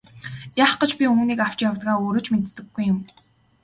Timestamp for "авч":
1.45-1.59